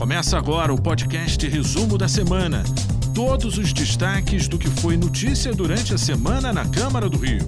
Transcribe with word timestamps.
Começa 0.00 0.38
agora 0.38 0.72
o 0.72 0.80
podcast 0.80 1.46
Resumo 1.46 1.98
da 1.98 2.08
Semana. 2.08 2.64
Todos 3.14 3.58
os 3.58 3.70
destaques 3.70 4.48
do 4.48 4.58
que 4.58 4.66
foi 4.66 4.96
notícia 4.96 5.52
durante 5.52 5.92
a 5.92 5.98
semana 5.98 6.54
na 6.54 6.66
Câmara 6.66 7.06
do 7.06 7.18
Rio. 7.18 7.46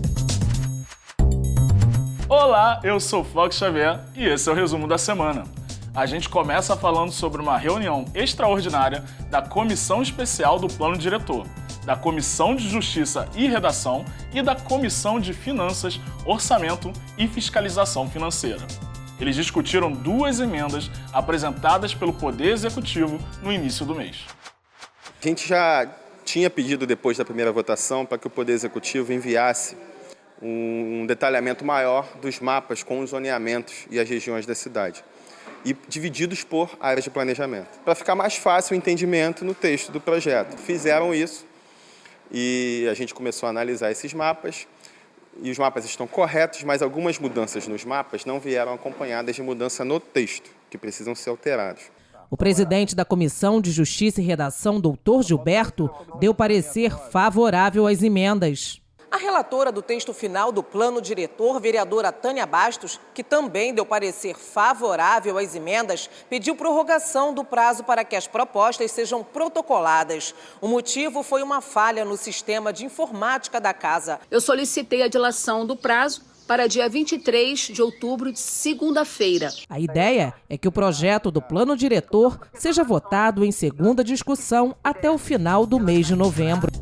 Olá, 2.29 2.79
eu 2.85 3.01
sou 3.01 3.25
Fox 3.25 3.57
Xavier 3.57 4.01
e 4.15 4.27
esse 4.27 4.51
é 4.51 4.53
o 4.53 4.55
Resumo 4.55 4.87
da 4.87 4.99
Semana. 4.99 5.45
A 5.95 6.05
gente 6.05 6.29
começa 6.29 6.77
falando 6.77 7.11
sobre 7.11 7.41
uma 7.41 7.57
reunião 7.57 8.05
extraordinária 8.15 9.03
da 9.31 9.41
Comissão 9.41 10.03
Especial 10.03 10.59
do 10.59 10.69
Plano 10.69 10.99
Diretor, 10.99 11.47
da 11.87 11.97
Comissão 11.97 12.55
de 12.55 12.69
Justiça 12.69 13.31
e 13.35 13.49
Redação 13.49 14.05
e 14.31 14.43
da 14.43 14.55
Comissão 14.55 15.19
de 15.19 15.33
Finanças, 15.33 15.99
Orçamento 16.27 16.93
e 17.17 17.27
Fiscalização 17.27 18.11
Financeira. 18.11 18.67
Eles 19.21 19.37
discutiram 19.37 19.93
duas 19.93 20.41
emendas 20.41 20.91
apresentadas 21.13 21.95
pelo 21.95 22.13
Poder 22.13 22.51
Executivo 22.51 23.21
no 23.43 23.53
início 23.53 23.87
do 23.87 23.95
mês. 23.95 24.25
A 25.23 25.29
gente 25.29 25.49
já 25.49 25.89
tinha 26.25 26.51
pedido, 26.51 26.87
depois 26.87 27.19
da 27.19 27.25
primeira 27.25 27.53
votação, 27.53 28.05
para 28.05 28.19
que 28.19 28.27
o 28.27 28.31
Poder 28.31 28.53
Executivo 28.53 29.13
enviasse 29.13 29.77
um 30.41 31.07
detalhamento 31.07 31.65
maior 31.65 32.09
dos 32.21 32.41
mapas 32.41 32.83
com 32.83 33.01
os 33.01 33.11
zoneamentos 33.11 33.87
e 33.91 34.01
as 34.01 34.09
regiões 34.09 34.45
da 34.45 34.55
cidade, 34.57 35.05
e 35.65 35.77
divididos 35.89 36.43
por 36.43 36.77
áreas 36.81 37.05
de 37.05 37.11
planejamento, 37.11 37.79
para 37.85 37.95
ficar 37.95 38.17
mais 38.17 38.35
fácil 38.35 38.75
o 38.75 38.77
entendimento 38.77 39.45
no 39.45 39.55
texto 39.55 39.93
do 39.93 40.01
projeto. 40.01 40.57
Fizeram 40.57 41.15
isso 41.15 41.47
e 42.33 42.89
a 42.91 42.95
gente 42.95 43.15
começou 43.15 43.47
a 43.47 43.51
analisar 43.51 43.93
esses 43.93 44.13
mapas 44.13 44.67
e 45.41 45.51
os 45.51 45.59
mapas 45.59 45.85
estão 45.85 46.07
corretos, 46.07 46.63
mas 46.65 46.83
algumas 46.83 47.19
mudanças 47.19 47.67
nos 47.67 47.85
mapas 47.85 48.25
não 48.25 48.41
vieram 48.41 48.75
acompanhadas 48.75 49.37
de 49.37 49.43
mudança 49.43 49.85
no 49.85 50.01
texto, 50.01 50.51
que 50.69 50.77
precisam 50.77 51.15
ser 51.15 51.31
alterados. 51.31 51.85
O 52.29 52.37
presidente 52.37 52.97
da 52.97 53.05
Comissão 53.05 53.61
de 53.61 53.71
Justiça 53.71 54.21
e 54.21 54.25
Redação, 54.25 54.81
doutor 54.81 55.23
Gilberto, 55.23 55.91
deu 56.19 56.35
parecer 56.35 56.91
favorável 57.11 57.87
às 57.87 58.03
emendas. 58.03 58.82
A 59.13 59.19
relatora 59.19 59.71
do 59.71 59.83
texto 59.83 60.15
final 60.15 60.51
do 60.51 60.63
plano 60.63 60.99
diretor, 60.99 61.61
vereadora 61.61 62.11
Tânia 62.11 62.47
Bastos, 62.47 62.99
que 63.13 63.23
também 63.23 63.75
deu 63.75 63.85
parecer 63.85 64.35
favorável 64.35 65.37
às 65.37 65.55
emendas, 65.55 66.09
pediu 66.31 66.57
prorrogação 66.57 67.35
do 67.35 67.45
prazo 67.45 67.85
para 67.85 68.05
que 68.05 68.17
as 68.17 68.27
propostas 68.27 68.91
sejam 68.91 69.23
protocoladas. 69.23 70.35
O 70.63 70.67
motivo 70.67 71.23
foi 71.23 71.43
uma 71.43 71.61
falha 71.61 72.07
no 72.07 72.17
sistema 72.17 72.73
de 72.73 72.87
informática 72.87 73.61
da 73.61 73.75
casa. 73.75 74.19
Eu 74.31 74.41
solicitei 74.41 75.03
a 75.03 75.09
dilação 75.09 75.67
do 75.67 75.77
prazo 75.77 76.23
para 76.49 76.67
dia 76.67 76.89
23 76.89 77.61
de 77.61 77.83
outubro, 77.83 78.33
de 78.33 78.39
segunda-feira. 78.39 79.53
A 79.69 79.79
ideia 79.79 80.33
é 80.49 80.57
que 80.57 80.67
o 80.67 80.73
projeto 80.73 81.31
do 81.31 81.43
plano 81.43 81.77
diretor 81.77 82.41
seja 82.55 82.83
votado 82.83 83.45
em 83.45 83.53
segunda 83.53 84.03
discussão 84.03 84.75
até 84.83 85.11
o 85.11 85.19
final 85.19 85.67
do 85.67 85.79
mês 85.79 86.07
de 86.07 86.17
novembro. 86.17 86.73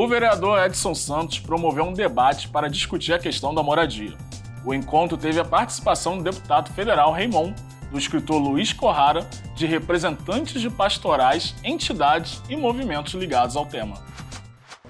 O 0.00 0.08
vereador 0.08 0.58
Edson 0.64 0.94
Santos 0.94 1.38
promoveu 1.40 1.84
um 1.84 1.92
debate 1.92 2.48
para 2.48 2.70
discutir 2.70 3.12
a 3.12 3.18
questão 3.18 3.54
da 3.54 3.62
moradia. 3.62 4.16
O 4.64 4.72
encontro 4.72 5.14
teve 5.14 5.38
a 5.38 5.44
participação 5.44 6.16
do 6.16 6.24
deputado 6.24 6.72
federal 6.72 7.12
Raimon, 7.12 7.52
do 7.92 7.98
escritor 7.98 8.40
Luiz 8.40 8.72
Corrara, 8.72 9.28
de 9.54 9.66
representantes 9.66 10.58
de 10.58 10.70
pastorais, 10.70 11.54
entidades 11.62 12.40
e 12.48 12.56
movimentos 12.56 13.12
ligados 13.12 13.56
ao 13.56 13.66
tema. 13.66 14.02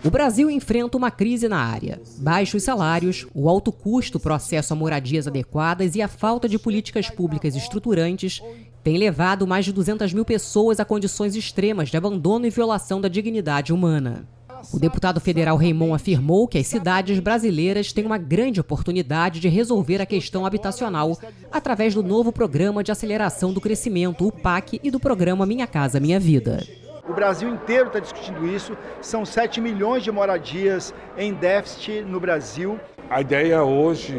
O 0.05 0.11
Brasil 0.11 0.48
enfrenta 0.48 0.97
uma 0.97 1.11
crise 1.11 1.48
na 1.48 1.58
área. 1.58 2.00
Baixos 2.19 2.62
salários, 2.62 3.27
o 3.34 3.48
alto 3.48 3.72
custo 3.72 4.20
processo 4.20 4.72
a 4.72 4.77
moradias 4.77 5.27
adequadas 5.27 5.97
e 5.97 6.03
a 6.03 6.06
falta 6.06 6.48
de 6.48 6.56
políticas 6.56 7.11
públicas 7.11 7.56
estruturantes 7.56 8.41
têm 8.84 8.97
levado 8.97 9.44
mais 9.44 9.64
de 9.64 9.72
200 9.72 10.12
mil 10.12 10.25
pessoas 10.25 10.78
a 10.78 10.84
condições 10.84 11.34
extremas 11.34 11.88
de 11.88 11.97
abandono 11.97 12.47
e 12.47 12.50
violação 12.50 13.00
da 13.00 13.08
dignidade 13.08 13.72
humana. 13.72 14.28
O 14.72 14.78
deputado 14.78 15.20
federal 15.20 15.56
Raimon 15.56 15.94
afirmou 15.94 16.47
que 16.47 16.58
as 16.58 16.66
cidades 16.66 17.19
brasileiras 17.19 17.93
têm 17.93 18.04
uma 18.04 18.19
grande 18.19 18.60
oportunidade 18.60 19.41
de 19.41 19.48
resolver 19.48 20.03
a 20.03 20.06
questão 20.06 20.44
habitacional 20.44 21.19
através 21.50 21.94
do 21.94 22.03
novo 22.03 22.32
Programa 22.32 22.84
de 22.84 22.93
Aceleração 22.93 23.53
do 23.53 23.60
Crescimento, 23.60 24.26
o 24.26 24.32
PAC, 24.32 24.81
e 24.82 24.91
do 24.91 25.00
programa 25.00 25.47
Minha 25.47 25.66
Casa 25.66 25.99
Minha 25.99 26.20
Vida. 26.20 26.62
O 27.09 27.12
Brasil 27.12 27.49
inteiro 27.49 27.87
está 27.87 27.99
discutindo 27.99 28.47
isso. 28.47 28.76
São 29.00 29.25
7 29.25 29.60
milhões 29.60 30.04
de 30.04 30.12
moradias 30.12 30.94
em 31.16 31.32
déficit 31.32 32.03
no 32.03 32.20
Brasil. 32.20 32.78
A 33.09 33.20
ideia 33.20 33.65
hoje 33.65 34.16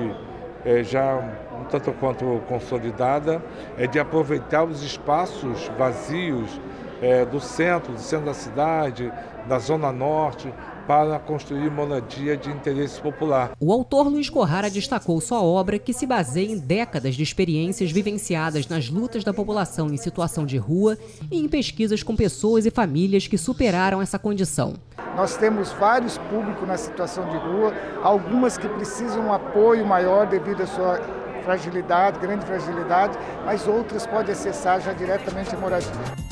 é 0.65 0.83
já 0.83 1.17
um 1.59 1.63
tanto 1.65 1.91
quanto 1.93 2.41
consolidada 2.47 3.41
é 3.77 3.87
de 3.87 3.99
aproveitar 3.99 4.63
os 4.63 4.83
espaços 4.83 5.71
vazios 5.77 6.59
é, 7.01 7.25
do 7.25 7.39
centro, 7.39 7.93
do 7.93 7.99
centro 7.99 8.27
da 8.27 8.33
cidade, 8.33 9.11
da 9.47 9.57
Zona 9.57 9.91
Norte, 9.91 10.53
para 10.87 11.17
construir 11.19 11.71
moradia 11.71 12.37
de 12.37 12.49
interesse 12.49 13.01
popular. 13.01 13.51
O 13.59 13.71
autor 13.71 14.07
Luiz 14.07 14.29
Corrara 14.29 14.69
destacou 14.69 15.19
sua 15.19 15.41
obra, 15.41 15.79
que 15.79 15.93
se 15.93 16.05
baseia 16.05 16.51
em 16.51 16.57
décadas 16.57 17.15
de 17.15 17.23
experiências 17.23 17.91
vivenciadas 17.91 18.67
nas 18.67 18.89
lutas 18.89 19.23
da 19.23 19.33
população 19.33 19.87
em 19.87 19.97
situação 19.97 20.45
de 20.45 20.57
rua 20.57 20.97
e 21.31 21.39
em 21.39 21.47
pesquisas 21.47 22.03
com 22.03 22.15
pessoas 22.15 22.65
e 22.65 22.71
famílias 22.71 23.27
que 23.27 23.37
superaram 23.37 24.01
essa 24.01 24.19
condição. 24.19 24.73
Nós 25.15 25.35
temos 25.37 25.71
vários 25.73 26.17
públicos 26.17 26.67
na 26.67 26.77
situação 26.77 27.27
de 27.29 27.37
rua, 27.37 27.73
algumas 28.03 28.57
que 28.57 28.67
precisam 28.67 29.27
um 29.27 29.33
apoio 29.33 29.85
maior 29.85 30.27
devido 30.27 30.63
à 30.63 30.67
sua 30.67 30.99
fragilidade, 31.43 32.19
grande 32.19 32.45
fragilidade, 32.45 33.17
mas 33.45 33.67
outras 33.67 34.05
podem 34.05 34.33
acessar 34.33 34.79
já 34.79 34.93
diretamente 34.93 35.55
a 35.55 35.57
moradia. 35.57 36.30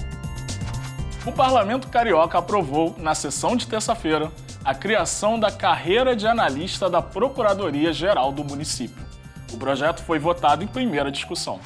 O 1.26 1.34
Parlamento 1.34 1.90
Carioca 1.90 2.38
aprovou, 2.38 2.96
na 2.98 3.14
sessão 3.14 3.56
de 3.56 3.68
terça-feira, 3.68 4.32
a 4.64 4.74
criação 4.74 5.38
da 5.38 5.52
carreira 5.52 6.16
de 6.16 6.26
analista 6.26 6.90
da 6.90 7.02
Procuradoria-Geral 7.02 8.32
do 8.32 8.44
município. 8.44 9.06
O 9.52 9.58
projeto 9.58 10.02
foi 10.02 10.18
votado 10.18 10.64
em 10.64 10.68
primeira 10.68 11.12
discussão. 11.12 11.60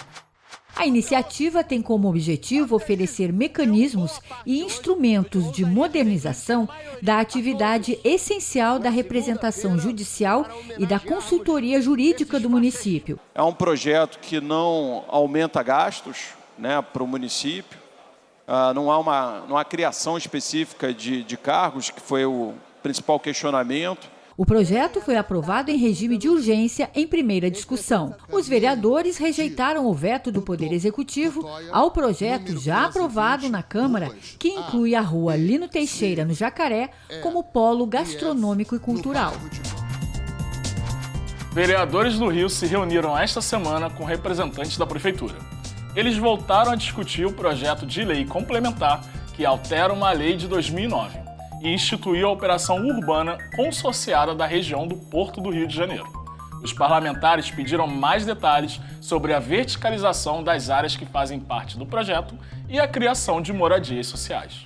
A 0.75 0.88
iniciativa 0.88 1.64
tem 1.64 1.84
como 1.84 2.09
objetivo 2.09 2.75
oferecer 2.75 3.31
mecanismos 3.31 4.19
e 4.44 4.59
instrumentos 4.59 5.52
de 5.52 5.64
modernização 5.64 6.68
da 7.00 7.20
atividade 7.20 8.00
essencial 8.03 8.80
da 8.80 8.90
representação 8.90 9.78
judicial 9.78 10.47
e 10.80 10.85
da 10.85 11.00
consultoria 11.00 11.80
jurídica 11.80 12.40
do 12.40 12.50
município. 12.50 13.20
É 13.35 13.44
um 13.44 13.53
projeto 13.53 14.18
que 14.18 14.41
não 14.41 15.06
aumenta 15.08 15.62
gastos 15.62 16.30
né, 16.58 16.81
para 16.81 17.03
o 17.03 17.08
município, 17.08 17.83
Uh, 18.48 18.74
não, 18.74 18.92
há 18.92 19.00
uma, 19.00 19.44
não 19.48 19.58
há 19.58 19.64
criação 19.64 20.18
específica 20.18 20.94
de, 20.94 21.24
de 21.24 21.38
cargos, 21.38 21.90
que 21.90 22.02
foi 22.02 22.26
o 22.26 22.54
principal 22.81 23.20
questionamento. 23.20 24.12
O 24.36 24.46
projeto 24.46 25.00
foi 25.00 25.16
aprovado 25.16 25.70
em 25.70 25.78
regime 25.78 26.18
de 26.18 26.28
urgência 26.28 26.90
em 26.96 27.08
primeira 27.08 27.50
discussão. 27.50 28.16
Os 28.32 28.48
vereadores 28.48 29.18
rejeitaram 29.18 29.86
o 29.86 29.94
veto 29.94 30.32
do 30.32 30.42
Poder 30.42 30.74
Executivo 30.74 31.48
ao 31.72 31.92
projeto 31.92 32.58
já 32.59 32.86
aprovado 32.86 33.48
na 33.48 33.62
Câmara, 33.62 34.09
que 34.40 34.50
inclui 34.50 34.96
a 34.96 35.02
rua 35.02 35.36
Lino 35.36 35.68
Teixeira, 35.68 36.26
no 36.26 36.34
Jacaré, 36.34 36.90
como 37.22 37.44
polo 37.44 37.86
gastronômico 37.86 38.76
e 38.76 38.80
cultural. 38.80 39.34
Vereadores 41.52 42.18
do 42.18 42.28
Rio 42.28 42.50
se 42.50 42.66
reuniram 42.66 43.16
esta 43.16 43.40
semana 43.40 43.92
com 43.92 44.03
representantes 44.03 44.78
da 44.78 44.88
Prefeitura 44.88 45.36
eles 45.96 46.18
voltaram 46.18 46.72
a 46.72 46.76
discutir 46.76 47.26
o 47.26 47.34
projeto 47.34 47.86
de 47.86 48.04
lei 48.04 48.26
complementar 48.26 49.02
que 49.36 49.46
altera 49.46 49.94
uma 49.94 50.12
lei 50.12 50.36
de 50.36 50.48
2009 50.48 51.20
e 51.62 51.70
instituiu 51.70 52.28
a 52.28 52.31
operação 52.31 52.86
urbana 52.86 53.38
consorciada 53.56 54.36
da 54.36 54.46
região 54.46 54.88
do 54.88 54.96
Porto 54.96 55.40
do 55.40 55.50
Rio 55.50 55.68
de 55.68 55.76
Janeiro. 55.76 56.24
Os 56.64 56.74
parlamentares 56.74 57.52
pediram 57.52 57.88
mais 57.88 58.26
detalhes 58.26 58.80
sobre 59.02 59.34
a 59.34 59.40
verticalização 59.40 60.44
das 60.44 60.70
áreas 60.70 60.96
que 60.96 61.06
fazem 61.06 61.40
parte 61.40 61.78
do 61.78 61.86
projeto 61.86 62.38
e 62.70 62.79
a 62.79 62.88
criação 62.88 63.41
de 63.41 63.52
moradias 63.52 64.08
sociais. 64.08 64.66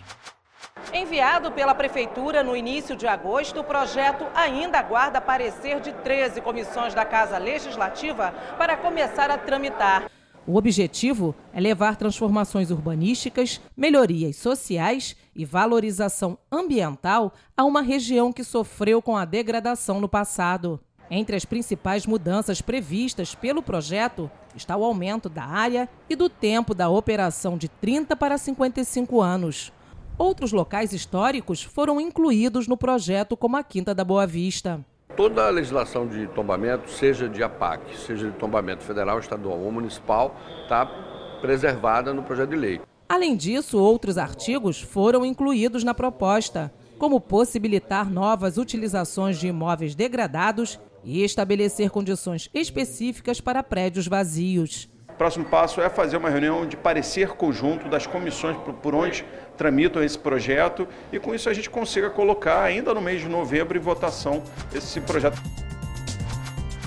Enviado 0.93 1.51
pela 1.51 1.75
Prefeitura 1.75 2.43
no 2.43 2.55
início 2.55 2.95
de 2.95 3.07
agosto, 3.07 3.59
o 3.59 3.63
projeto 3.63 4.25
ainda 4.33 4.79
aguarda 4.79 5.19
parecer 5.19 5.81
de 5.81 5.91
13 5.91 6.39
comissões 6.39 6.93
da 6.93 7.03
Casa 7.03 7.37
Legislativa 7.37 8.33
para 8.57 8.77
começar 8.77 9.29
a 9.29 9.37
tramitar. 9.37 10.09
O 10.47 10.55
objetivo 10.55 11.35
é 11.51 11.59
levar 11.59 11.97
transformações 11.97 12.71
urbanísticas, 12.71 13.59
melhorias 13.75 14.37
sociais 14.37 15.13
e 15.35 15.43
valorização 15.43 16.37
ambiental 16.49 17.33
a 17.55 17.65
uma 17.65 17.81
região 17.81 18.31
que 18.31 18.45
sofreu 18.45 19.01
com 19.01 19.17
a 19.17 19.25
degradação 19.25 19.99
no 19.99 20.07
passado. 20.07 20.79
Entre 21.11 21.35
as 21.35 21.43
principais 21.43 22.05
mudanças 22.05 22.61
previstas 22.61 23.35
pelo 23.35 23.61
projeto 23.61 24.31
está 24.55 24.77
o 24.77 24.85
aumento 24.85 25.27
da 25.27 25.43
área 25.43 25.89
e 26.09 26.15
do 26.15 26.29
tempo 26.29 26.73
da 26.73 26.87
operação 26.87 27.57
de 27.57 27.67
30 27.67 28.15
para 28.15 28.37
55 28.37 29.19
anos. 29.19 29.73
Outros 30.17 30.53
locais 30.53 30.93
históricos 30.93 31.61
foram 31.61 31.99
incluídos 31.99 32.69
no 32.69 32.77
projeto, 32.77 33.35
como 33.35 33.57
a 33.57 33.63
Quinta 33.63 33.93
da 33.93 34.05
Boa 34.05 34.25
Vista 34.25 34.83
toda 35.17 35.47
a 35.47 35.49
legislação 35.49 36.07
de 36.07 36.27
tombamento, 36.27 36.91
seja 36.91 37.27
de 37.27 37.41
APAC, 37.41 37.97
seja 37.97 38.27
de 38.27 38.37
tombamento 38.37 38.83
federal, 38.83 39.19
estadual 39.19 39.59
ou 39.59 39.71
municipal, 39.71 40.39
está 40.61 40.85
preservada 41.41 42.13
no 42.13 42.21
projeto 42.21 42.51
de 42.51 42.55
lei. 42.55 42.81
Além 43.09 43.35
disso, 43.35 43.79
outros 43.79 44.17
artigos 44.17 44.79
foram 44.79 45.25
incluídos 45.25 45.83
na 45.83 45.95
proposta, 45.95 46.71
como 46.99 47.19
possibilitar 47.19 48.09
novas 48.09 48.57
utilizações 48.57 49.39
de 49.39 49.47
imóveis 49.47 49.95
degradados 49.95 50.79
e 51.03 51.23
estabelecer 51.23 51.89
condições 51.89 52.49
específicas 52.53 53.41
para 53.41 53.63
prédios 53.63 54.07
vazios. 54.07 54.87
O 55.17 55.23
próximo 55.27 55.45
passo 55.45 55.81
é 55.81 55.89
fazer 55.89 56.15
uma 56.15 56.29
reunião 56.29 56.63
de 56.67 56.77
parecer 56.77 57.29
conjunto 57.29 57.89
das 57.89 58.05
comissões 58.05 58.55
por 58.83 58.93
onde 58.93 59.25
tramitam 59.57 60.03
esse 60.03 60.15
projeto 60.15 60.87
e 61.11 61.17
com 61.17 61.33
isso 61.33 61.49
a 61.49 61.53
gente 61.55 61.71
consiga 61.71 62.07
colocar 62.07 62.61
ainda 62.61 62.93
no 62.93 63.01
mês 63.01 63.21
de 63.21 63.27
novembro 63.27 63.75
em 63.75 63.81
votação 63.81 64.43
esse 64.71 65.01
projeto. 65.01 65.41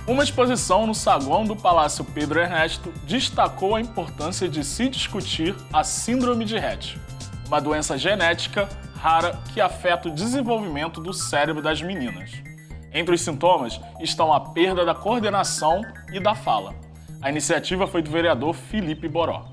Uma 0.06 0.22
exposição 0.22 0.86
no 0.86 0.94
saguão 0.94 1.42
do 1.42 1.56
Palácio 1.56 2.04
Pedro 2.04 2.38
Ernesto 2.38 2.92
destacou 3.02 3.74
a 3.74 3.80
importância 3.80 4.48
de 4.48 4.62
se 4.62 4.88
discutir 4.88 5.52
a 5.72 5.82
Síndrome 5.82 6.44
de 6.44 6.56
Rett, 6.56 7.00
uma 7.48 7.60
doença 7.60 7.98
genética 7.98 8.68
rara 8.94 9.40
que 9.52 9.60
afeta 9.60 10.08
o 10.08 10.14
desenvolvimento 10.14 11.00
do 11.00 11.12
cérebro 11.12 11.60
das 11.60 11.82
meninas. 11.82 12.30
Entre 12.92 13.12
os 13.12 13.22
sintomas 13.22 13.80
estão 13.98 14.32
a 14.32 14.38
perda 14.38 14.84
da 14.84 14.94
coordenação 14.94 15.82
e 16.12 16.20
da 16.20 16.36
fala. 16.36 16.89
A 17.22 17.28
iniciativa 17.28 17.86
foi 17.86 18.00
do 18.00 18.10
vereador 18.10 18.54
Felipe 18.54 19.06
Boró. 19.06 19.44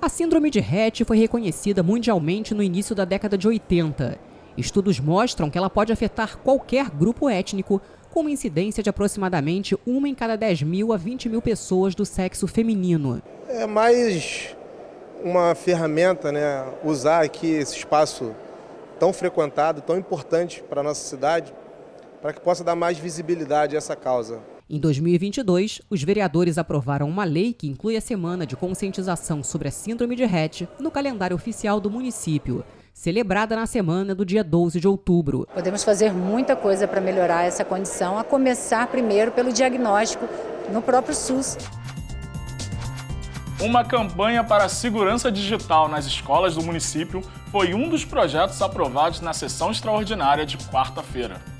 A 0.00 0.08
síndrome 0.08 0.48
de 0.48 0.58
Rett 0.58 1.04
foi 1.04 1.18
reconhecida 1.18 1.82
mundialmente 1.82 2.54
no 2.54 2.62
início 2.62 2.94
da 2.94 3.04
década 3.04 3.36
de 3.36 3.46
80. 3.46 4.18
Estudos 4.56 4.98
mostram 4.98 5.50
que 5.50 5.58
ela 5.58 5.68
pode 5.68 5.92
afetar 5.92 6.38
qualquer 6.38 6.88
grupo 6.88 7.28
étnico, 7.28 7.82
com 8.10 8.20
uma 8.20 8.30
incidência 8.30 8.82
de 8.82 8.88
aproximadamente 8.88 9.76
uma 9.86 10.08
em 10.08 10.14
cada 10.14 10.34
10 10.34 10.62
mil 10.62 10.94
a 10.94 10.96
20 10.96 11.28
mil 11.28 11.42
pessoas 11.42 11.94
do 11.94 12.06
sexo 12.06 12.46
feminino. 12.46 13.22
É 13.46 13.66
mais 13.66 14.56
uma 15.22 15.54
ferramenta, 15.54 16.32
né? 16.32 16.66
Usar 16.82 17.22
aqui 17.22 17.50
esse 17.50 17.76
espaço 17.76 18.34
tão 18.98 19.12
frequentado, 19.12 19.82
tão 19.82 19.98
importante 19.98 20.62
para 20.62 20.80
a 20.80 20.84
nossa 20.84 21.06
cidade, 21.06 21.52
para 22.22 22.32
que 22.32 22.40
possa 22.40 22.64
dar 22.64 22.74
mais 22.74 22.98
visibilidade 22.98 23.76
a 23.76 23.78
essa 23.78 23.94
causa. 23.94 24.55
Em 24.68 24.80
2022, 24.80 25.80
os 25.88 26.02
vereadores 26.02 26.58
aprovaram 26.58 27.08
uma 27.08 27.22
lei 27.22 27.52
que 27.52 27.68
inclui 27.68 27.96
a 27.96 28.00
semana 28.00 28.44
de 28.44 28.56
conscientização 28.56 29.42
sobre 29.42 29.68
a 29.68 29.70
síndrome 29.70 30.16
de 30.16 30.24
Rett 30.24 30.68
no 30.80 30.90
calendário 30.90 31.36
oficial 31.36 31.80
do 31.80 31.88
município 31.88 32.64
celebrada 32.92 33.54
na 33.54 33.66
semana 33.66 34.14
do 34.14 34.24
dia 34.24 34.42
12 34.42 34.80
de 34.80 34.88
outubro. 34.88 35.46
Podemos 35.52 35.84
fazer 35.84 36.14
muita 36.14 36.56
coisa 36.56 36.88
para 36.88 36.98
melhorar 36.98 37.44
essa 37.44 37.62
condição, 37.62 38.18
a 38.18 38.24
começar 38.24 38.86
primeiro 38.86 39.30
pelo 39.32 39.52
diagnóstico 39.52 40.26
no 40.72 40.80
próprio 40.80 41.14
SUS. 41.14 41.58
Uma 43.60 43.84
campanha 43.84 44.42
para 44.42 44.64
a 44.64 44.68
segurança 44.68 45.30
digital 45.30 45.88
nas 45.88 46.06
escolas 46.06 46.54
do 46.54 46.62
município 46.62 47.22
foi 47.52 47.74
um 47.74 47.88
dos 47.88 48.02
projetos 48.04 48.62
aprovados 48.62 49.20
na 49.20 49.34
sessão 49.34 49.70
extraordinária 49.70 50.46
de 50.46 50.56
quarta-feira. 50.56 51.55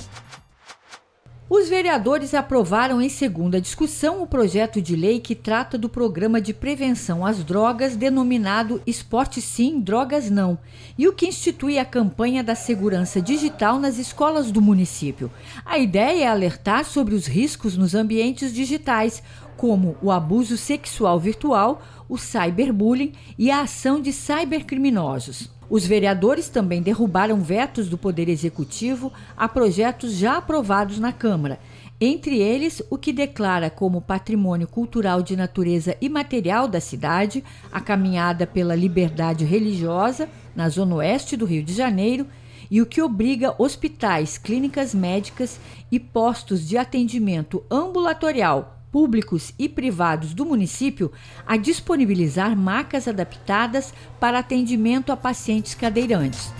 Os 1.49 1.69
vereadores 1.69 2.35
aprovaram 2.35 3.01
em 3.01 3.09
segunda 3.09 3.61
discussão 3.61 4.21
o 4.21 4.27
projeto 4.27 4.83
de 4.83 4.97
lei 4.97 5.21
que 5.21 5.37
trata 5.37 5.79
do 5.79 5.89
programa 5.89 6.41
de 6.41 6.53
prevenção 6.53 7.25
às 7.25 7.45
drogas 7.45 7.95
denominado 7.95 8.83
Esporte 8.85 9.41
Sim, 9.41 9.79
Drogas 9.79 10.29
Não, 10.29 10.59
e 10.99 11.07
o 11.07 11.13
que 11.13 11.29
institui 11.29 11.79
a 11.79 11.85
campanha 11.85 12.43
da 12.43 12.57
segurança 12.57 13.23
digital 13.23 13.79
nas 13.79 13.97
escolas 13.97 14.51
do 14.51 14.61
município. 14.61 15.31
A 15.65 15.79
ideia 15.79 16.25
é 16.25 16.27
alertar 16.27 16.85
sobre 16.85 17.15
os 17.15 17.29
riscos 17.29 17.77
nos 17.77 17.95
ambientes 17.95 18.53
digitais, 18.53 19.23
como 19.57 19.97
o 20.03 20.11
abuso 20.11 20.57
sexual 20.57 21.21
virtual, 21.21 21.81
o 22.09 22.19
cyberbullying 22.19 23.13
e 23.39 23.53
a 23.53 23.61
ação 23.61 24.01
de 24.01 24.13
cybercriminosos. 24.13 25.56
Os 25.69 25.85
vereadores 25.85 26.49
também 26.49 26.81
derrubaram 26.81 27.41
vetos 27.41 27.89
do 27.89 27.99
Poder 27.99 28.29
Executivo 28.29 29.13
a 29.37 29.49
projetos 29.49 30.13
já 30.13 30.37
aprovados 30.37 31.01
na 31.01 31.13
Câmara, 31.13 31.59
entre 32.01 32.39
eles 32.41 32.83
o 32.89 32.97
que 32.97 33.13
declara 33.13 33.69
como 33.69 34.01
patrimônio 34.01 34.69
cultural 34.69 35.23
de 35.23 35.35
natureza 35.35 35.97
imaterial 36.01 36.69
da 36.69 36.81
cidade 36.81 37.43
a 37.73 37.81
caminhada 37.81 38.47
pela 38.47 38.77
liberdade 38.77 39.45
religiosa 39.45 40.29
na 40.55 40.69
zona 40.69 40.97
oeste 40.97 41.37
do 41.37 41.47
Rio 41.47 41.65
de 41.65 41.73
Janeiro 41.73 42.27
e 42.71 42.81
o 42.81 42.87
que 42.87 43.03
obriga 43.03 43.55
hospitais, 43.59 44.39
clínicas 44.39 44.95
médicas 44.95 45.59
e 45.91 45.99
postos 45.99 46.69
de 46.69 46.77
atendimento 46.77 47.65
ambulatorial 47.71 48.76
públicos 48.91 49.53
e 49.59 49.69
privados 49.69 50.35
do 50.35 50.45
município 50.45 51.13
a 51.47 51.57
disponibilizar 51.57 52.57
macas 52.57 53.07
adaptadas 53.07 53.93
para 54.19 54.39
atendimento 54.39 55.13
a 55.13 55.17
pacientes 55.17 55.75
cadeirantes. 55.75 56.53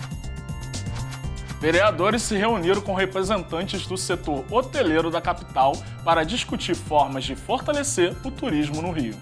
Vereadores 1.59 2.21
se 2.21 2.35
reuniram 2.37 2.81
com 2.81 2.93
representantes 2.93 3.87
do 3.87 3.97
setor 3.97 4.45
hoteleiro 4.51 5.09
da 5.09 5.19
capital 5.19 5.75
para 6.03 6.23
discutir 6.23 6.75
formas 6.75 7.23
de 7.23 7.35
fortalecer 7.35 8.15
o 8.23 8.29
turismo 8.29 8.81
no 8.81 8.91
Rio. 8.91 9.15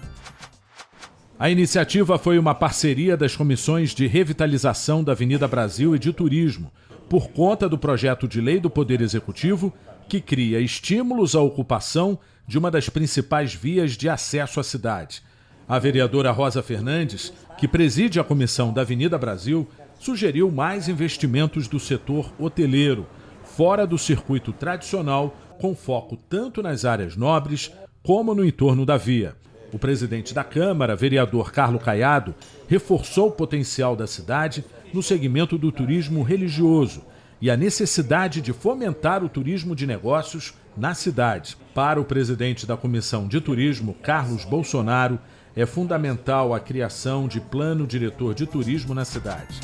A 1.38 1.50
iniciativa 1.50 2.18
foi 2.18 2.38
uma 2.38 2.54
parceria 2.54 3.16
das 3.16 3.36
comissões 3.36 3.94
de 3.94 4.06
revitalização 4.06 5.04
da 5.04 5.12
Avenida 5.12 5.46
Brasil 5.46 5.94
e 5.94 5.98
de 5.98 6.12
Turismo, 6.12 6.70
por 7.08 7.28
conta 7.28 7.68
do 7.68 7.78
projeto 7.78 8.26
de 8.26 8.40
lei 8.40 8.58
do 8.58 8.70
Poder 8.70 9.00
Executivo 9.00 9.72
que 10.08 10.20
cria 10.20 10.60
estímulos 10.60 11.34
à 11.34 11.40
ocupação 11.40 12.18
de 12.46 12.58
uma 12.58 12.70
das 12.70 12.88
principais 12.88 13.54
vias 13.54 13.92
de 13.92 14.08
acesso 14.08 14.60
à 14.60 14.62
cidade. 14.62 15.22
A 15.68 15.78
vereadora 15.78 16.30
Rosa 16.30 16.62
Fernandes, 16.62 17.32
que 17.58 17.66
preside 17.66 18.20
a 18.20 18.24
comissão 18.24 18.72
da 18.72 18.82
Avenida 18.82 19.18
Brasil, 19.18 19.66
sugeriu 19.98 20.50
mais 20.50 20.88
investimentos 20.88 21.66
do 21.66 21.80
setor 21.80 22.32
hoteleiro, 22.38 23.06
fora 23.42 23.86
do 23.86 23.98
circuito 23.98 24.52
tradicional, 24.52 25.36
com 25.58 25.74
foco 25.74 26.16
tanto 26.28 26.62
nas 26.62 26.84
áreas 26.84 27.16
nobres 27.16 27.72
como 28.02 28.34
no 28.34 28.44
entorno 28.44 28.86
da 28.86 28.96
via. 28.96 29.34
O 29.72 29.78
presidente 29.78 30.32
da 30.32 30.44
Câmara, 30.44 30.94
vereador 30.94 31.50
Carlo 31.50 31.80
Caiado, 31.80 32.34
reforçou 32.68 33.28
o 33.28 33.32
potencial 33.32 33.96
da 33.96 34.06
cidade 34.06 34.64
no 34.94 35.02
segmento 35.02 35.58
do 35.58 35.72
turismo 35.72 36.22
religioso 36.22 37.02
e 37.40 37.50
a 37.50 37.56
necessidade 37.56 38.40
de 38.40 38.52
fomentar 38.52 39.22
o 39.22 39.28
turismo 39.28 39.76
de 39.76 39.86
negócios 39.86 40.54
na 40.76 40.94
cidade. 40.94 41.56
Para 41.74 42.00
o 42.00 42.04
presidente 42.04 42.66
da 42.66 42.76
Comissão 42.76 43.28
de 43.28 43.40
Turismo, 43.40 43.94
Carlos 44.02 44.44
Bolsonaro, 44.44 45.18
é 45.54 45.64
fundamental 45.64 46.54
a 46.54 46.60
criação 46.60 47.26
de 47.26 47.40
plano 47.40 47.86
diretor 47.86 48.34
de 48.34 48.46
turismo 48.46 48.94
na 48.94 49.04
cidade. 49.04 49.60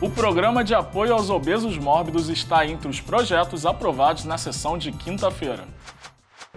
O 0.00 0.10
programa 0.10 0.64
de 0.64 0.74
apoio 0.74 1.14
aos 1.14 1.30
obesos 1.30 1.78
mórbidos 1.78 2.28
está 2.28 2.66
entre 2.66 2.88
os 2.88 3.00
projetos 3.00 3.64
aprovados 3.64 4.24
na 4.24 4.36
sessão 4.36 4.76
de 4.76 4.90
quinta-feira. 4.90 5.64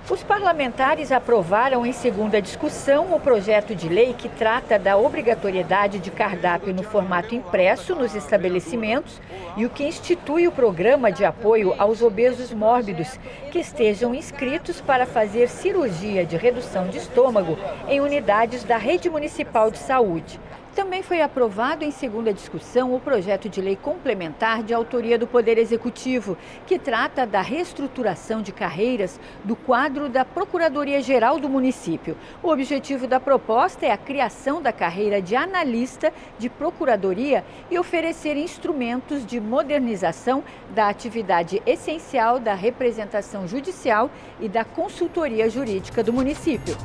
Os 0.08 0.22
parlamentares 0.22 1.12
aprovaram 1.12 1.84
em 1.84 1.92
segunda 1.92 2.40
discussão 2.40 3.16
o 3.16 3.20
projeto 3.20 3.74
de 3.74 3.90
lei 3.90 4.14
que 4.14 4.30
trata 4.30 4.78
da 4.78 4.96
obrigatoriedade 4.96 5.98
de 5.98 6.12
cardápio 6.12 6.72
no 6.76 6.84
formato 6.84 7.34
impresso 7.34 7.96
nos 7.96 8.14
estabelecimentos 8.14 9.20
e 9.58 9.66
o 9.66 9.70
que 9.70 9.84
institui 9.84 10.48
o 10.48 10.52
programa 10.52 11.12
de 11.12 11.26
apoio 11.26 11.74
aos 11.80 12.04
obesos 12.04 12.54
mórbidos 12.54 13.20
que 13.52 13.58
estejam 13.58 14.14
inscritos 14.14 14.80
para 14.80 15.08
fazer 15.08 15.50
cirurgia 15.50 16.24
de 16.24 16.38
redução 16.38 16.88
de 16.88 17.00
estômago 17.00 17.58
em 17.88 18.00
unidades 18.00 18.64
da 18.64 18.78
rede 18.78 19.10
municipal 19.10 19.72
de 19.72 19.80
saúde. 19.80 20.40
Também 20.76 21.02
foi 21.02 21.22
aprovado 21.22 21.86
em 21.86 21.92
segunda 21.92 22.34
discussão 22.34 22.94
o 22.94 23.00
projeto 23.00 23.48
de 23.48 23.62
lei 23.62 23.78
complementar 23.78 24.62
de 24.62 24.74
autoria 24.74 25.18
do 25.18 25.26
Poder 25.26 25.58
Executivo, 25.58 26.38
que 26.68 26.78
trata 26.78 27.26
da 27.26 27.42
reestruturação 27.42 28.42
de 28.42 28.52
carreiras 28.52 29.18
do 29.42 29.56
quadro 29.56 30.10
da 30.10 30.26
Procuradoria-Geral 30.26 31.40
do 31.40 31.48
município. 31.48 32.18
O 32.44 32.50
objetivo 32.50 33.08
da 33.08 33.22
proposta 33.22 33.86
é 33.86 33.92
a 33.92 33.98
criação 33.98 34.62
da 34.62 34.74
carreira 34.74 35.22
de 35.22 35.34
analista 35.34 36.12
de 36.38 36.50
procuradoria 36.50 37.46
e 37.72 37.80
oferecer 37.80 38.36
instrumentos 38.36 39.26
de 39.26 39.40
modernização 39.40 40.44
da 40.72 40.90
atividade 40.90 41.64
essencial 41.66 42.38
da 42.38 42.54
representação 42.54 43.48
judicial 43.48 44.12
e 44.42 44.50
da 44.50 44.66
consultoria 44.66 45.50
jurídica 45.50 46.04
do 46.04 46.12
município. 46.12 46.76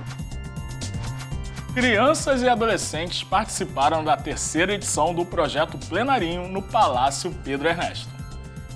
Crianças 1.73 2.43
e 2.43 2.49
adolescentes 2.49 3.23
participaram 3.23 4.03
da 4.03 4.17
terceira 4.17 4.75
edição 4.75 5.15
do 5.15 5.25
projeto 5.25 5.79
Plenarinho 5.79 6.49
no 6.49 6.61
Palácio 6.61 7.33
Pedro 7.45 7.69
Ernesto. 7.69 8.09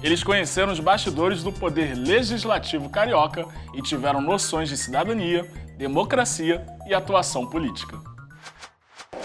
Eles 0.00 0.22
conheceram 0.22 0.72
os 0.72 0.78
bastidores 0.78 1.42
do 1.42 1.52
poder 1.52 1.96
legislativo 1.96 2.88
carioca 2.88 3.44
e 3.74 3.82
tiveram 3.82 4.20
noções 4.20 4.68
de 4.68 4.76
cidadania, 4.76 5.44
democracia 5.76 6.64
e 6.86 6.94
atuação 6.94 7.44
política. 7.44 7.98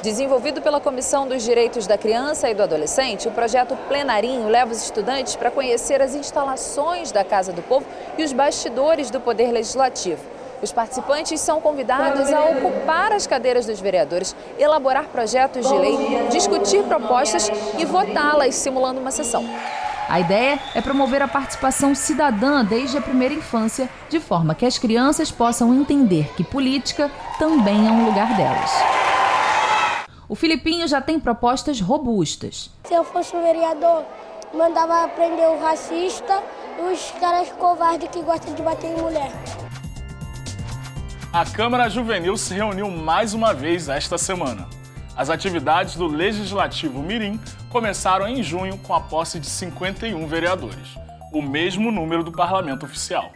Desenvolvido 0.01 0.61
pela 0.61 0.81
Comissão 0.81 1.27
dos 1.27 1.43
Direitos 1.43 1.85
da 1.85 1.97
Criança 1.97 2.49
e 2.49 2.55
do 2.55 2.63
Adolescente, 2.63 3.27
o 3.27 3.31
projeto 3.31 3.77
Plenarinho 3.87 4.47
leva 4.47 4.71
os 4.71 4.81
estudantes 4.81 5.35
para 5.35 5.51
conhecer 5.51 6.01
as 6.01 6.15
instalações 6.15 7.11
da 7.11 7.23
Casa 7.23 7.53
do 7.53 7.61
Povo 7.61 7.85
e 8.17 8.23
os 8.23 8.33
bastidores 8.33 9.11
do 9.11 9.19
Poder 9.19 9.51
Legislativo. 9.51 10.38
Os 10.61 10.71
participantes 10.71 11.39
são 11.39 11.61
convidados 11.61 12.31
a 12.33 12.43
ocupar 12.45 13.13
as 13.13 13.25
cadeiras 13.25 13.65
dos 13.65 13.79
vereadores, 13.79 14.35
elaborar 14.57 15.05
projetos 15.05 15.67
de 15.67 15.73
lei, 15.73 15.97
discutir 16.29 16.83
propostas 16.83 17.49
e 17.77 17.85
votá-las, 17.85 18.55
simulando 18.55 18.99
uma 18.99 19.11
sessão. 19.11 19.45
A 20.09 20.19
ideia 20.19 20.59
é 20.73 20.81
promover 20.81 21.21
a 21.21 21.27
participação 21.27 21.93
cidadã 21.93 22.65
desde 22.65 22.97
a 22.97 23.01
primeira 23.01 23.33
infância, 23.33 23.87
de 24.09 24.19
forma 24.19 24.55
que 24.55 24.65
as 24.65 24.77
crianças 24.77 25.31
possam 25.31 25.73
entender 25.73 26.33
que 26.35 26.43
política 26.43 27.11
também 27.37 27.87
é 27.87 27.91
um 27.91 28.05
lugar 28.05 28.35
delas. 28.35 28.71
O 30.27 30.35
Filipinho 30.35 30.87
já 30.87 30.99
tem 30.99 31.19
propostas 31.19 31.79
robustas. 31.79 32.69
Se 32.83 32.93
eu 32.93 33.03
fosse 33.03 33.35
um 33.35 33.41
vereador, 33.41 34.03
mandava 34.53 35.07
prender 35.09 35.47
o 35.47 35.59
racista 35.59 36.43
e 36.79 36.91
os 36.91 37.11
caras 37.19 37.49
covardes 37.53 38.09
que 38.09 38.21
gostam 38.21 38.53
de 38.53 38.61
bater 38.61 38.87
em 38.87 39.01
mulher. 39.01 39.31
A 41.31 41.45
Câmara 41.45 41.87
Juvenil 41.87 42.35
se 42.35 42.55
reuniu 42.55 42.89
mais 42.89 43.35
uma 43.35 43.53
vez 43.53 43.87
esta 43.87 44.17
semana. 44.17 44.67
As 45.15 45.29
atividades 45.29 45.95
do 45.95 46.07
Legislativo 46.07 47.03
Mirim 47.03 47.39
começaram 47.69 48.27
em 48.27 48.41
junho 48.41 48.79
com 48.79 48.95
a 48.95 48.99
posse 48.99 49.39
de 49.39 49.45
51 49.45 50.25
vereadores, 50.25 50.95
o 51.31 51.39
mesmo 51.39 51.91
número 51.91 52.23
do 52.23 52.31
parlamento 52.31 52.83
oficial. 52.83 53.31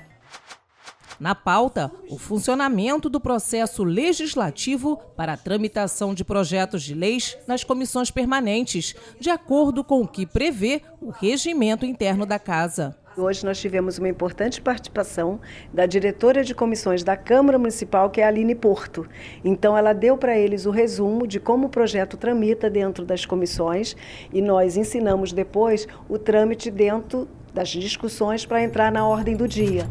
Na 1.20 1.36
pauta, 1.36 1.92
o 2.10 2.18
funcionamento 2.18 3.12
do 3.12 3.20
processo 3.20 3.84
legislativo 3.84 4.98
para 5.16 5.34
a 5.34 5.38
tramitação 5.38 6.16
de 6.16 6.26
projetos 6.26 6.82
de 6.82 6.96
leis 6.96 7.38
nas 7.48 7.64
comissões 7.64 8.10
permanentes, 8.10 8.96
de 9.20 9.30
acordo 9.30 9.84
com 9.84 10.02
o 10.02 10.08
que 10.08 10.26
prevê 10.26 10.82
o 11.00 11.12
regimento 11.12 11.86
interno 11.86 12.26
da 12.26 12.40
Casa. 12.40 12.98
Hoje 13.16 13.46
nós 13.46 13.60
tivemos 13.60 14.00
uma 14.00 14.10
importante 14.10 14.60
participação 14.60 15.40
da 15.72 15.86
diretora 15.86 16.44
de 16.44 16.56
comissões 16.56 17.04
da 17.04 17.16
Câmara 17.16 17.60
Municipal, 17.60 18.10
que 18.10 18.20
é 18.20 18.24
a 18.24 18.28
Aline 18.28 18.56
Porto. 18.56 19.08
Então, 19.46 19.78
ela 19.78 19.94
deu 19.94 20.18
para 20.18 20.36
eles 20.36 20.66
o 20.66 20.72
resumo 20.72 21.28
de 21.28 21.40
como 21.40 21.68
o 21.68 21.70
projeto 21.70 22.18
tramita 22.18 22.72
dentro 22.72 23.06
das 23.06 23.24
comissões 23.24 23.96
e 24.32 24.42
nós 24.42 24.78
ensinamos 24.78 25.32
depois 25.32 25.88
o 26.10 26.18
trâmite 26.18 26.72
dentro 26.72 27.28
das 27.54 27.70
discussões 27.70 28.48
para 28.48 28.64
entrar 28.64 28.92
na 28.92 29.06
ordem 29.06 29.36
do 29.36 29.48
dia. 29.48 29.88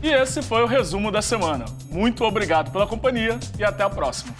E 0.00 0.08
esse 0.08 0.40
foi 0.40 0.62
o 0.62 0.66
resumo 0.66 1.10
da 1.10 1.20
semana. 1.20 1.64
Muito 1.90 2.22
obrigado 2.22 2.70
pela 2.70 2.86
companhia 2.86 3.40
e 3.58 3.64
até 3.64 3.82
a 3.82 3.90
próxima. 3.90 4.32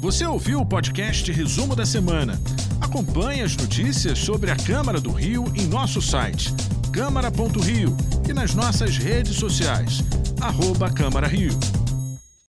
Você 0.00 0.24
ouviu 0.24 0.60
o 0.60 0.66
podcast 0.66 1.30
Resumo 1.30 1.74
da 1.74 1.86
Semana? 1.86 2.34
Acompanhe 2.82 3.42
as 3.42 3.56
notícias 3.56 4.18
sobre 4.18 4.50
a 4.50 4.56
Câmara 4.56 5.00
do 5.00 5.12
Rio 5.12 5.44
em 5.54 5.66
nosso 5.66 6.02
site 6.02 6.52
câmara.rio 6.92 7.96
e 8.28 8.34
nas 8.34 8.54
nossas 8.54 8.98
redes 8.98 9.36
sociais, 9.36 10.02
arroba 10.40 10.90
Câmara 10.90 11.26
Rio. 11.26 11.58